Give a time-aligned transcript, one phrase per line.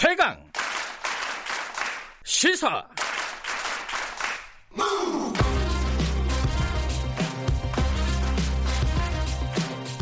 [0.00, 0.38] 최강
[2.22, 2.86] 시사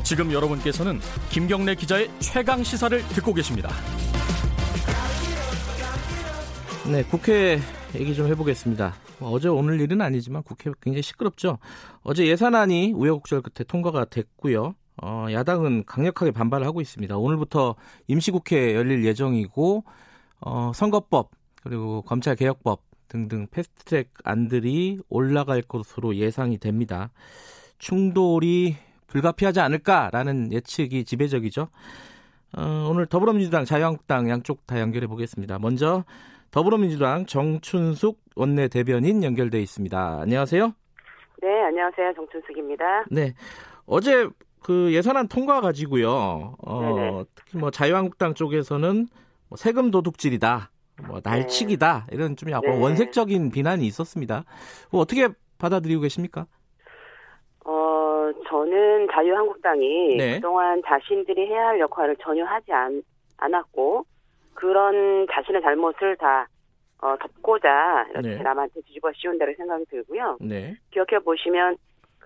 [0.05, 3.71] 지금 여러분께서는 김경래 기자의 최강 시사를 듣고 계십니다.
[6.93, 7.59] 네, 국회
[7.95, 8.95] 얘기 좀 해보겠습니다.
[9.19, 11.59] 뭐 어제 오늘 일은 아니지만 국회 굉장히 시끄럽죠.
[12.03, 14.75] 어제 예산안이 우여곡절 끝에 통과가 됐고요.
[15.03, 17.17] 어, 야당은 강력하게 반발을 하고 있습니다.
[17.17, 17.77] 오늘부터
[18.07, 19.85] 임시국회 열릴 예정이고
[20.41, 21.31] 어, 선거법
[21.63, 27.11] 그리고 검찰개혁법 등등 패스트트랙 안들이 올라갈 것으로 예상이 됩니다.
[27.79, 31.69] 충돌이 불가피하지 않을까라는 예측이 지배적이죠.
[32.57, 35.59] 어, 오늘 더불어민주당, 자유한국당 양쪽 다 연결해 보겠습니다.
[35.59, 36.05] 먼저
[36.51, 40.21] 더불어민주당 정춘숙 원내 대변인 연결돼 있습니다.
[40.23, 40.73] 안녕하세요.
[41.43, 42.15] 네, 안녕하세요.
[42.15, 43.05] 정춘숙입니다.
[43.11, 43.35] 네.
[43.85, 44.29] 어제
[44.67, 46.57] 그 예산안 통과 가지고요.
[46.67, 49.07] 어, 특히 뭐 자유한국당 쪽에서는
[49.49, 50.73] 뭐 세금 도둑질이다.
[51.07, 52.09] 뭐 날치기다.
[52.11, 52.83] 이런 좀 약간 네.
[52.83, 54.43] 원색적인 비난이 있었습니다.
[54.87, 56.47] 그거 어떻게 받아들이고 계십니까?
[57.65, 60.35] 어, 저는 자유한국당이 네.
[60.35, 63.05] 그동안 자신들이 해야 할 역할을 전혀 하지 않,
[63.37, 64.05] 않았고,
[64.55, 66.49] 그런 자신의 잘못을 다,
[67.03, 68.43] 어, 덮고자 이렇게 네.
[68.43, 70.39] 남한테 뒤집어 씌운 다고 생각이 들고요.
[70.41, 70.75] 네.
[70.91, 71.77] 기억해 보시면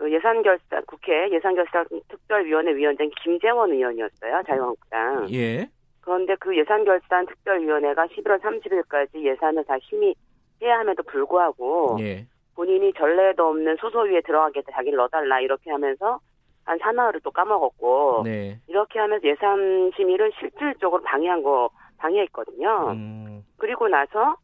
[0.00, 4.42] 그 예산결산, 국회 예산결산 특별위원회 위원장 김재원 의원이었어요.
[4.46, 5.26] 자유한국당.
[5.30, 5.68] 예.
[6.00, 12.24] 그런데 그 예산결산 특별위원회가 11월 30일까지 예산을 다 심의해야 함에도 불구하고, 예.
[12.56, 16.18] 본인이 전례도 없는 소소위에 들어가겠다 자기를 넣어달라 이렇게 하면서
[16.64, 18.58] 한 사나흘을 또 까먹었고 네.
[18.68, 22.92] 이렇게 하면서 예산 심의를 실질적으로 방해한 거 방해했거든요.
[22.92, 24.36] 음, 그리고 나서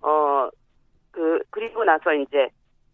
[0.00, 0.48] 어
[1.12, 2.48] 그 그리고 나서 이제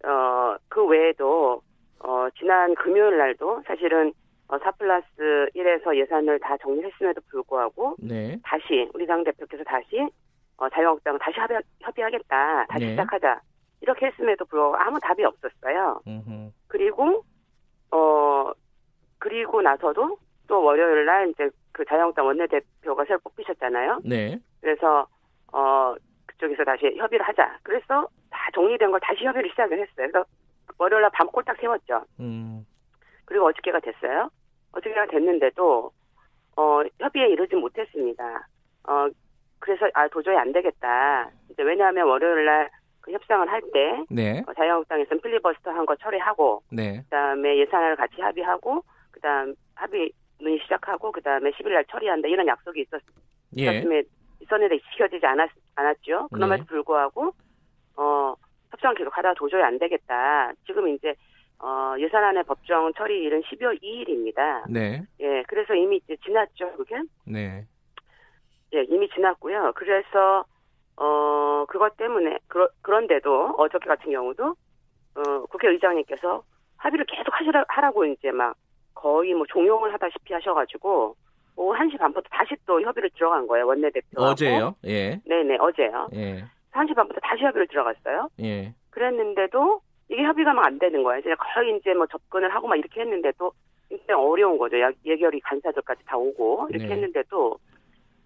[0.05, 1.62] 어 그 외에도
[2.00, 4.12] 어 지난 금요일 날도 사실은
[4.48, 5.06] 어, 4 플러스
[5.54, 8.38] 1에서 예산을 다 정리했음에도 불구하고 네.
[8.42, 10.08] 다시 우리 당 대표께서 다시
[10.56, 12.91] 어, 자유한국당은 다시 협의, 협의하겠다 다시 네.
[12.92, 13.41] 시작하자
[13.82, 16.00] 이렇게 했음에도 불구하고 아무 답이 없었어요.
[16.06, 16.50] 음흠.
[16.69, 17.25] 그리고
[17.91, 18.53] 어
[19.19, 24.00] 그리고 나서도 또 월요일 날 이제 그 자유한국당 원내대표가 새로 뽑히셨잖아요.
[24.04, 24.38] 네.
[24.60, 25.06] 그래서
[25.53, 25.94] 어
[26.26, 27.59] 그쪽에서 다시 협의를 하자.
[27.62, 30.09] 그래서 다 정리된 걸 다시 협의를 시작을 했어요.
[30.10, 30.25] 그래서
[30.78, 32.05] 월요일 날 밤 꼴딱 세웠죠.
[32.21, 32.66] 음,
[33.25, 34.31] 그리고 어저께가 됐어요.
[34.72, 35.91] 어저께가 됐는데도
[36.56, 38.47] 어 협의에 이르지 못했습니다.
[38.84, 39.09] 어
[39.59, 41.31] 그래서 아 도저히 안 되겠다.
[41.50, 44.43] 이제 왜냐하면 월요일 날 그 협상을 할때 네.
[44.47, 47.00] 어, 자유한국당에서는 필리버스터 한 거 처리하고 네.
[47.05, 50.10] 그다음에 예산을 같이 합의하고 그다음 합의
[50.41, 53.00] 논의 시작하고 그다음에 10일 날 처리한다 이런 약속이 있었,
[53.56, 53.62] 예.
[53.62, 54.03] 있었음에
[54.41, 56.28] 있었는데 지켜지지 않았, 않았죠.
[56.33, 56.66] 그럼에도 네.
[56.69, 57.33] 불구하고
[57.97, 58.34] 어
[58.70, 60.52] 협상 계속 하다가 도저히 안 되겠다.
[60.66, 61.14] 지금 이제
[61.60, 64.70] 어 예산안의 법정 처리일은 12월 2일입니다.
[64.70, 65.02] 네.
[65.20, 67.00] 예, 그래서 이미 이제 지났죠, 그게?
[67.24, 67.66] 네.
[68.74, 69.72] 예, 이미 지났고요.
[69.74, 70.44] 그래서
[70.96, 74.54] 어 그것 때문에 그러, 그런데도 어저께 같은 경우도
[75.14, 76.42] 어 국회의장님께서
[76.76, 78.56] 합의를 계속 하시라 하라고 이제 막
[78.94, 81.16] 거의 뭐 종용을 하다시피 하셔가지고
[81.56, 84.74] 오후 1시 반부터 다시 또 협의를 들어간 거예요 원내대표 어제요?
[84.86, 85.20] 예.
[85.24, 86.44] 네네 어제요 예.
[86.78, 88.72] 1시 반부터 다시 협의를 들어갔어요 예.
[88.91, 89.81] 그랬는데도
[90.11, 93.53] 이게 협의가 막 안 되는 거예요 이제 거의 이제 뭐 접근을 하고 막 이렇게 했는데도
[93.89, 96.94] 굉장히 어려운 거죠 야- 예결위 간사들까지 다 오고 이렇게 네.
[96.94, 97.59] 했는데도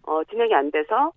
[0.07, 1.13] 어 진행이 안 돼서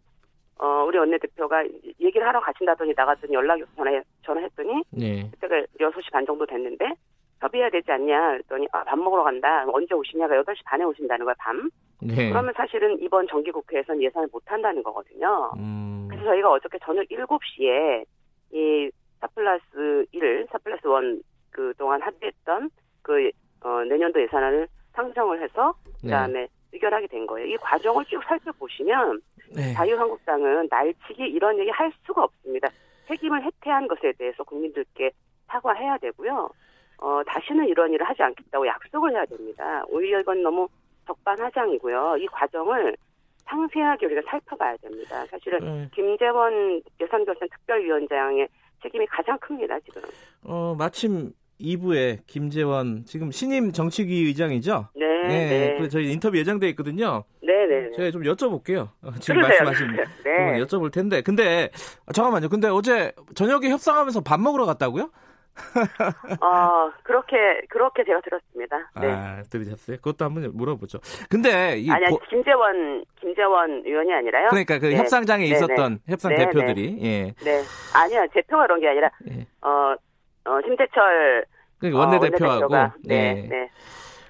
[0.59, 1.66] 어 우리 원내대표가
[2.00, 5.29] 얘기를 하러 가신다더니 나갔더니 연락이 전화 전화했더니 네.
[5.31, 6.85] 그때가 6시 반 정도 됐는데
[7.41, 11.69] 협의해야 되지 않냐 그랬더니 아, 밥 먹으러 간다 언제 오시냐가 8시 반에 오신다는 거야 밤
[12.02, 12.29] 네.
[12.29, 16.04] 그러면 사실은 이번 정기국회에서는 예산을 못 한다는 거거든요 음.
[16.25, 18.05] 저희가 어저께 저녁 7시에
[18.53, 21.21] 이4 플러스 1, 4 플러스 1
[21.51, 22.69] 그동안 합의했던
[23.01, 23.29] 그
[23.61, 26.09] 어, 내년도 예산안을 상정을 해서 네.
[26.09, 27.47] 그다음에 의결하게 된 거예요.
[27.47, 29.21] 이 과정을 쭉 살펴보시면
[29.55, 29.73] 네.
[29.73, 32.69] 자유한국당은 날치기 이런 얘기 할 수가 없습니다.
[33.07, 35.11] 책임을 해태한 것에 대해서 국민들께
[35.47, 36.49] 사과해야 되고요.
[36.97, 39.83] 어, 다시는 이런 일을 하지 않겠다고 약속을 해야 됩니다.
[39.87, 40.67] 오히려 이건 너무
[41.05, 42.17] 적반하장이고요.
[42.19, 42.95] 이 과정을
[43.47, 45.25] 상세하게 우리가 살펴봐야 됩니다.
[45.29, 45.90] 사실은 네.
[45.93, 48.47] 김재원 예산결산 특별위원장의
[48.81, 50.02] 책임이 가장 큽니다, 지금.
[50.43, 54.90] 어, 마침 2부에 김재원 지금 신임 정치위 의장이죠?
[54.96, 55.78] 네, 네.
[55.79, 55.87] 네.
[55.90, 57.23] 저희 인터뷰 예정돼 있거든요.
[57.41, 57.90] 네, 네.
[57.90, 57.91] 네.
[57.96, 58.90] 제가 좀 여쭤볼게요.
[59.02, 60.64] 어, 지금 그러세요, 말씀하신 네.
[60.64, 61.22] 여쭤볼 텐데.
[61.22, 61.69] 근데
[62.05, 62.49] 아, 잠깐만요.
[62.49, 65.09] 근데 어제 저녁에 협상하면서 밥 먹으러 갔다고요?
[66.41, 67.35] 어, 그렇게,
[67.69, 68.78] 그렇게 제가 들었습니다.
[68.99, 69.07] 네.
[69.11, 69.97] 아, 들으셨어요?
[69.97, 70.99] 그것도 한번 물어보죠.
[71.29, 74.49] 근데 이 아니, 보- 김재원, 김재원 의원이 아니라요?
[74.49, 74.97] 그러니까 그 네.
[74.97, 77.34] 협상장에 네, 있었던 협상 네, 대표들이 예.
[77.43, 77.61] 네.
[77.96, 79.47] 아니요, 대표가 그런 게 아니라, 예.
[79.61, 79.96] 어,
[80.46, 81.46] 어, 심재철
[81.79, 83.47] 그러니까 어, 원내대표하고 원내대표가, 네, 예.
[83.47, 83.69] 네.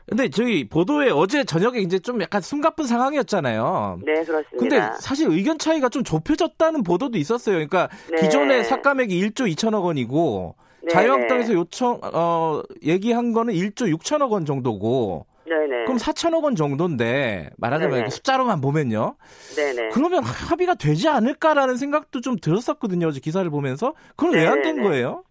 [0.08, 4.02] 근데 저희 보도에 어제 저녁에 이제 좀 약간 숨가쁜 상황이었잖아요.
[4.06, 4.58] 네, 그렇습니다.
[4.58, 7.56] 근데 사실 의견 차이가 좀 좁혀졌다는 보도도 있었어요.
[7.56, 8.22] 그러니까 네.
[8.22, 10.56] 기존의 삭감액이 1조 2천억 원이고
[10.86, 15.86] 네, 자유한국당에서 요청 어 얘기한 거는 1조 6천억 원 정도고 네네.
[15.86, 18.10] 그럼 4천억 원 정도인데 말하자면 네네.
[18.10, 19.16] 숫자로만 보면요.
[19.56, 19.90] 네네.
[19.90, 23.08] 그러면 합의가 되지 않을까라는 생각도 좀 들었었거든요.
[23.08, 24.82] 어제 기사를 보면서 그건 왜 안 된.
[24.82, 25.24] 거예요?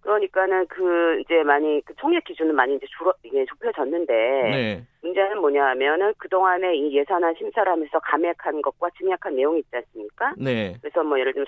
[0.00, 4.86] 그러니까는 그 이제 많이 그 총액 기준은 많이 이제 줄어 이게 좁혀졌는데 네.
[5.02, 10.34] 문제는 뭐냐면은 그 동안에 이 예산안 심사를 하면서 감액한 것과 증액한 내용이 있지 않습니까?
[10.36, 10.76] 네.
[10.82, 11.46] 그래서 뭐 예를 들면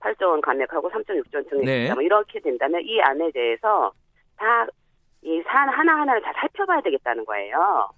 [0.00, 1.92] 4.8조 원 감액하고 3.6조 원 증액 네.
[1.92, 3.92] 뭐 이렇게 된다면 이 안에 대해서
[4.36, 7.88] 다이 사안 하나 하나를 다 살펴봐야 되겠다는 거예요.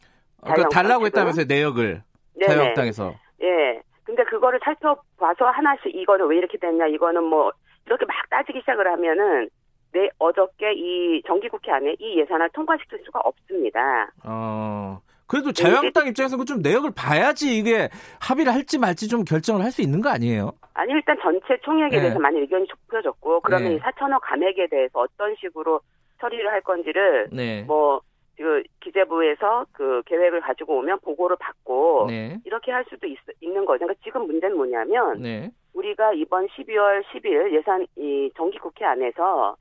[0.45, 1.07] 자유한국당 달라고?
[1.07, 2.03] 했다면서요 내역을
[2.35, 2.47] 네네.
[2.47, 3.15] 자유한국당에서.
[3.43, 3.81] 예.
[4.05, 7.53] 근데 그거를 살펴봐서 하나씩 이거는 왜 이렇게 됐냐, 이거는 뭐
[7.87, 9.49] 이렇게 막 따지기 시작을 하면은
[9.93, 14.11] 내 어저께 이 정기국회 안에 이 예산을 통과시킬 수가 없습니다.
[14.25, 15.01] 어.
[15.33, 17.89] 그래도 네, 자유한국당 입장에서는 좀 내역을 봐야지 이게
[18.21, 20.53] 합의를 할지 말지 좀 결정을 할 수 있는 거 아니에요?
[20.75, 22.03] 아니 일단 전체 총액에 네.
[22.03, 23.75] 대해서 많이 의견이 좁혀졌고 그러면 네.
[23.77, 25.81] 이 4천억 감액에 대해서 어떤 식으로
[26.21, 27.63] 처리를 할 건지를 네.
[27.63, 28.03] 뭐
[28.35, 32.39] 그 기재부에서 그 계획을 가지고 오면 보고를 받고 네.
[32.45, 33.81] 이렇게 할 수도 있, 는 거죠.
[33.81, 35.51] 그러니까 지금 문제는 뭐냐면 네.
[35.75, 39.57] 우리가 이번 12월 10일 예산 이 정기 국회 안에서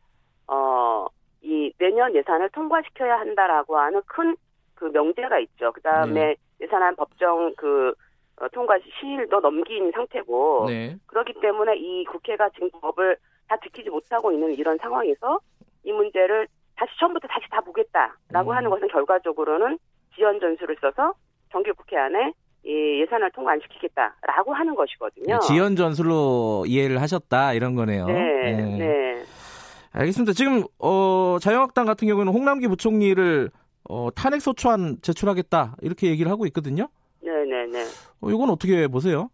[0.47, 1.07] 어
[1.41, 4.35] 이 내년 예산을 통과시켜야 한다라고 하는 큰
[4.81, 5.71] 그 명제가 있죠.
[5.71, 6.35] 그 다음에 네.
[6.59, 7.93] 예산안 법정 그
[8.37, 10.97] 어, 통과 시일도 넘긴 상태고 네.
[11.05, 13.15] 그렇기 때문에 이 국회가 지금 법을
[13.47, 15.39] 다 지키지 못하고 있는 이런 상황에서
[15.83, 18.55] 이 문제를 다시 처음부터 다시 다 보겠다라고 음.
[18.55, 19.77] 하는 것은 결과적으로는
[20.15, 21.13] 지연 전술을 써서
[21.51, 25.39] 정기국회 안에 이 예산을 통과 안 시키겠다라고 하는 것이거든요.
[25.41, 28.07] 지연 전술로 이해를 하셨다 이런 거네요.
[28.07, 29.23] 네, 네.
[29.93, 30.33] 알겠습니다.
[30.33, 33.51] 지금 어, 자유한국당 같은 경우는 홍남기 부총리를
[33.89, 36.87] 어, 탄핵 소추안 제출하겠다 이렇게 얘기를 하고 있거든요.
[37.21, 37.83] 네, 네, 네.
[38.21, 39.29] 어, 이건 어떻게 보세요?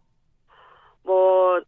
[1.04, 1.60] 뭐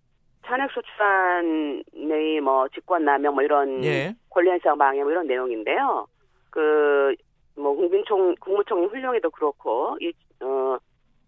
[0.43, 4.15] 탄핵 소추안의 뭐 직권 남용 뭐 이런 예.
[4.31, 6.07] 권리행사 방해 뭐 이런 내용인데요.
[6.51, 7.15] 그
[7.57, 10.13] 뭐 국민총 국무총리 훈령에도 그렇고 이
[10.43, 10.79] 어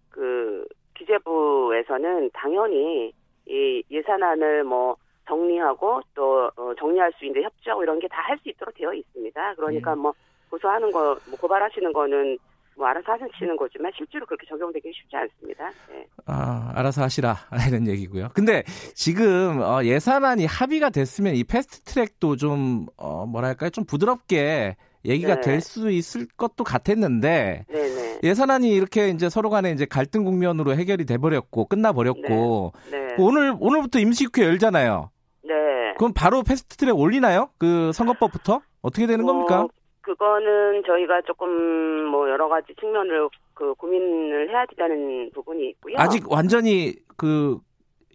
[0.08, 3.12] 그 기재부에서는 당연히
[3.46, 4.96] 이 예산안을 뭐
[5.26, 9.54] 정리하고 또 어, 정리할 수 있는 협조하고 이런 게 다 할 수 있도록 되어 있습니다.
[9.56, 9.94] 그러니까 예.
[9.96, 10.14] 뭐
[10.52, 12.38] 고소하는 거, 뭐 고발하시는 거는
[12.76, 15.70] 뭐 알아서 하시는 거지만 실제로 그렇게 적용되기 쉽지 않습니다.
[15.90, 16.06] 네.
[16.26, 17.36] 아, 알아서 하시라
[17.68, 18.28] 이런 얘기고요.
[18.34, 18.62] 근데
[18.94, 23.70] 지금 어, 예산안이 합의가 됐으면 이 패스트 트랙도 좀 어, 뭐랄까요?
[23.70, 25.40] 좀 부드럽게 얘기가 네.
[25.40, 28.20] 될수 있을 것도 같았는데 네네.
[28.22, 33.08] 예산안이 이렇게 이제 서로 간에 이제 갈등 국면으로 해결이 돼 버렸고 끝나 버렸고 네.
[33.18, 35.10] 오늘 오늘부터 임시국회 열잖아요.
[35.44, 35.52] 네.
[35.98, 37.50] 그럼 바로 패스트 트랙 올리나요?
[37.58, 39.68] 그 선거법부터 어떻게 되는 뭐, 겁니까?
[40.02, 45.94] 그거는 저희가 조금 뭐 여러 가지 측면을 그 고민을 해야 된다는 부분이 있고요.
[45.98, 47.58] 아직 완전히 그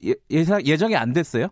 [0.06, 1.48] 예, 예상 예정이 안 됐어요?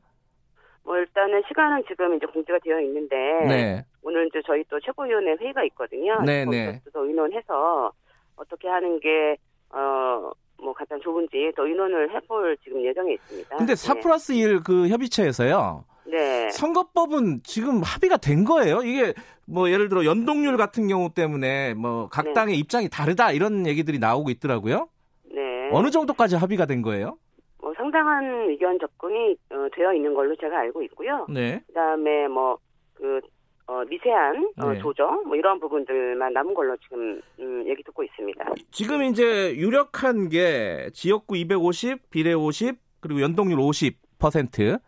[0.84, 3.16] 뭐 일단은 시간은 지금 이제 공지가 되어 있는데
[3.48, 3.86] 네.
[4.04, 6.22] 오늘 이제 저희 또 최고위원회 회의가 있거든요.
[6.22, 6.80] 네, 네.
[6.94, 7.92] 또 의논해서
[8.36, 9.38] 어떻게 하는 게
[9.72, 10.32] 어
[10.62, 13.58] 뭐 가장 좋은지 또 의논을 해볼 지금 예정에 있습니다.
[13.58, 15.84] 근데 4 플러스 1 그 협의체에서요.
[16.08, 16.50] 네.
[16.50, 18.82] 선거법은 지금 합의가 된 거예요.
[18.84, 19.14] 이게
[19.46, 22.34] 뭐 예를 들어 연동률 같은 경우 때문에 뭐각 네.
[22.34, 24.88] 당의 입장이 다르다 이런 얘기들이 나오고 있더라고요.
[25.32, 25.70] 네.
[25.72, 27.18] 어느 정도까지 합의가 된 거예요?
[27.60, 31.26] 뭐 상당한 의견 접근이 어, 되어 있는 걸로 제가 알고 있고요.
[31.30, 31.62] 네.
[31.68, 33.22] 그다음에 뭐그
[33.68, 34.80] 어, 미세한 어, 네.
[34.80, 38.46] 조정 뭐 이런 부분들만 남은 걸로 지금 음, 얘기 듣고 있습니다.
[38.72, 44.80] 지금 이제 유력한 게 지역구 250, 비례 50, 그리고 연동률 50%.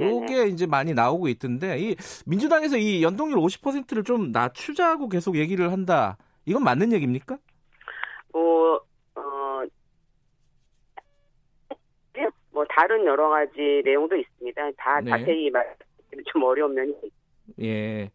[0.00, 0.46] 요게.
[0.48, 6.16] 이제 많이 나오고 있던데 이 민주당에서 이 연동률 50%를 좀 낮추자고 계속 얘기를 한다.
[6.46, 7.38] 이건 맞는 얘기입니까?
[8.32, 8.80] 뭐
[9.14, 9.62] 어,
[12.14, 14.62] 네, 뭐 다른 여러 가지 내용도 있습니다.
[14.76, 15.10] 다 네.
[15.10, 15.78] 자세히 말하기
[16.32, 16.94] 좀 어려운 면이.
[17.62, 18.10] 예.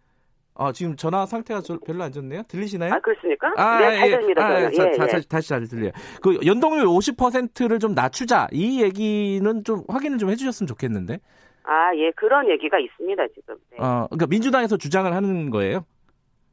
[0.55, 2.43] 아, 지금 전화 상태가 저- 별로 안 좋네요.
[2.47, 2.93] 들리시나요?
[2.93, 3.51] 아 그렇습니까?
[3.57, 4.11] 아, 네, 잘 예.
[4.11, 4.45] 들립니다.
[4.45, 4.71] 아, 저는.
[4.73, 5.07] 자, 예, 자, 예.
[5.11, 5.91] 다시, 다시 잘 들려요.
[6.21, 8.47] 그 연동률 50%를 좀 낮추자.
[8.51, 11.19] 이 얘기는 좀 확인을 좀 해주셨으면 좋겠는데.
[11.63, 13.55] 아, 예, 그런 얘기가 있습니다, 지금.
[13.71, 13.77] 네.
[13.79, 15.85] 어, 그러니까 민주당에서 주장을 하는 거예요.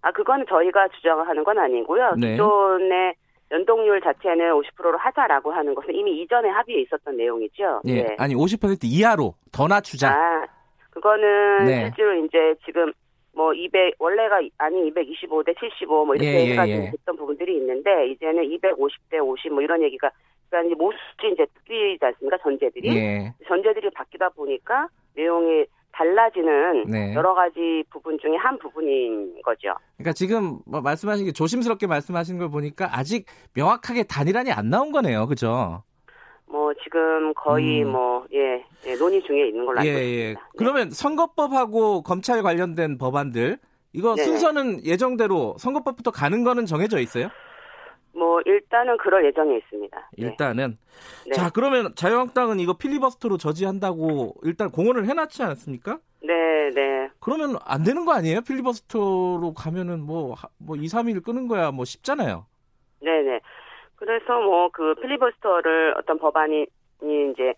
[0.03, 2.15] 아, 그건 저희가 주장을 하는 건 아니고요.
[2.17, 2.33] 네.
[2.33, 3.15] 기존의
[3.51, 7.83] 연동률 자체는 50%로 하자라고 하는 것은 이미 이전에 합의에 있었던 내용이죠.
[7.87, 8.03] 예.
[8.03, 8.17] 네.
[8.19, 10.11] 아니 50% 이하로 더 낮추자.
[10.11, 10.47] 아,
[10.91, 11.85] 그거는 네.
[11.87, 12.93] 실제로 이제 지금
[13.35, 16.91] 뭐 200, 원래가 아닌 225 대 75 뭐 이렇게 예, 예, 해가지고 예.
[16.91, 20.11] 됐던 부분들이 있는데 이제는 250 대 50 뭐 이런 얘기가
[20.51, 22.37] 그러니까 이제 모수지 이제 틀리지 않습니까?
[22.39, 22.89] 전제들이.
[22.95, 23.35] 예.
[23.47, 27.15] 전제들이 바뀌다 보니까 내용이 달라지는 네.
[27.15, 29.75] 여러 가지 부분 중에 한 부분인 거죠.
[29.97, 35.27] 그러니까 지금 뭐 말씀하신 게 조심스럽게 말씀하신 걸 보니까 아직 명확하게 단일안이 안 나온 거네요.
[35.27, 35.83] 그죠?
[36.47, 37.93] 뭐 지금 거의 음.
[37.93, 40.31] 뭐 예, 예, 논의 중에 있는 걸로 알고 예, 예.
[40.31, 40.41] 있습니다.
[40.41, 40.49] 네.
[40.57, 43.59] 그러면 선거법하고 검찰 관련된 법안들
[43.93, 44.25] 이거 네네.
[44.25, 47.29] 순서는 예정대로 선거법부터 가는 거는 정해져 있어요?
[48.13, 49.97] 뭐 일단은 그럴 예정에 있습니다.
[50.19, 50.27] 네.
[50.27, 50.79] 일단은
[51.27, 51.33] 네.
[51.33, 55.99] 자 그러면 자유한국당은 이거 필리버스터로 저지한다고 일단 공언을 해놨지 않았습니까?
[56.23, 57.09] 네, 네.
[57.21, 58.41] 그러면 안 되는 거 아니에요?
[58.43, 62.47] 필리버스터로 가면은 뭐, 하- 뭐 2, 3일 끄는 거야 뭐 쉽잖아요.
[63.01, 63.41] 네, 네.
[63.97, 66.67] 그래서 뭐 그 필리버스터를 어떤 법안이
[67.03, 67.55] 이제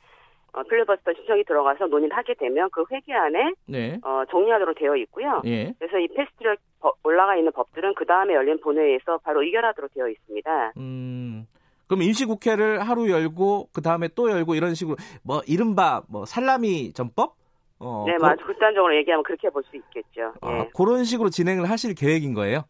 [0.54, 3.98] 어, 필리버스터 신청이 들어가서 논의를 하게 되면 그 회기안에 네.
[4.04, 5.40] 어, 정리하도록 되어 있고요.
[5.46, 5.72] 예.
[5.78, 10.72] 그래서 이 패스트트랙 법- 올라가 있는 법들은 그 다음에 열린 본회의에서 바로 의결하도록 되어 있습니다.
[10.76, 11.46] 음.
[11.86, 17.34] 그럼 임시국회를 하루 열고 그 다음에 또 열고 이런 식으로 뭐 이른바 뭐 살라미 전법?
[17.78, 18.44] 어, 네, 그- 맞아.
[18.44, 20.34] 극단적으로 얘기하면 그렇게 볼 수 있겠죠.
[20.42, 20.70] 아, 예.
[20.76, 22.64] 그런 식으로 진행을 하실 계획인 거예요?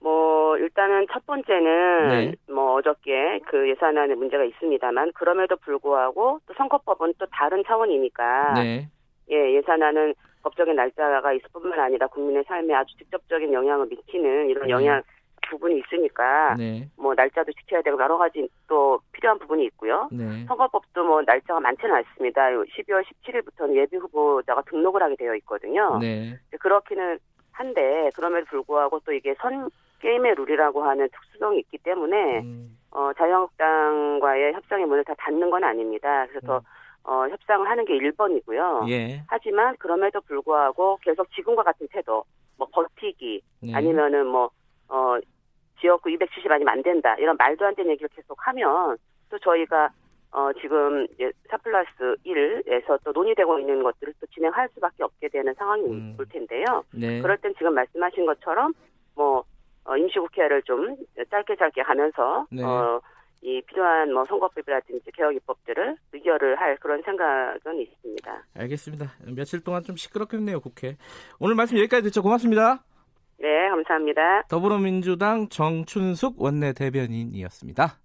[0.00, 2.32] 뭐 일단은 첫 번째는 네.
[2.52, 8.88] 뭐 어저께 그 예산안에 문제가 있습니다만 그럼에도 불구하고 또 선거법은 또 다른 차원이니까 네.
[9.30, 14.70] 예 예산안은 법적인 날짜가 있을 뿐만 아니라 국민의 삶에 아주 직접적인 영향을 미치는 이런 네.
[14.70, 15.02] 영향
[15.50, 16.88] 부분이 있으니까 네.
[16.96, 20.08] 뭐 날짜도 지켜야 되고 여러 가지 또 필요한 부분이 있고요.
[20.12, 20.44] 네.
[20.46, 22.52] 선거법도 뭐 날짜가 많지는 않습니다.
[22.52, 25.98] 요 12월 17일부터는 예비 후보자가 등록을 하게 되어 있거든요.
[25.98, 26.38] 네.
[26.60, 27.18] 그렇기는
[27.52, 29.68] 한데 그럼에도 불구하고 또 이게 선
[30.00, 36.26] 게임의 룰이라고 하는 특수성이 있기 때문에 음, 어, 자유한국당과의 협상의 문을 다 닫는 건 아닙니다.
[36.28, 36.62] 그래서 더
[37.04, 38.82] 어, 협상을 하는 게 1번이고요.
[38.82, 38.88] 음.
[38.90, 39.22] 예.
[39.28, 42.24] 하지만 그럼에도 불구하고 계속 지금과 같은 태도,
[42.58, 43.74] 뭐 버티기 네.
[43.74, 44.50] 아니면은 뭐
[44.88, 45.16] 어,
[45.80, 48.96] 지역구 270 아니면 안 된다 이런 말도 안 되는 얘기를 계속 하면
[49.30, 49.90] 또 저희가
[50.32, 51.06] 어, 지금
[51.48, 51.88] 4 플러스
[52.26, 56.16] 1에서 또 논의되고 있는 것들을 또 진행할 수밖에 없게 되는 상황이 음.
[56.18, 56.84] 올 텐데요.
[56.92, 57.22] 네.
[57.22, 58.74] 그럴 땐 지금 말씀하신 것처럼 뭐
[59.88, 60.96] 어, 임시국회를 좀
[61.30, 62.62] 짧게 짧게 가면서 네.
[62.62, 63.00] 어,
[63.40, 68.44] 이 필요한 뭐 선거법이라든지 개혁 입법들을 의결을 할 그런 생각은 있습니다.
[68.54, 69.12] 알겠습니다.
[69.34, 70.96] 며칠 동안 좀 시끄럽겠네요, 국회.
[71.40, 72.22] 오늘 말씀 여기까지 듣죠.
[72.22, 72.82] 고맙습니다.
[73.38, 74.42] 네, 감사합니다.
[74.48, 77.98] 더불어민주당 정춘숙 원내 대변인이었습니다.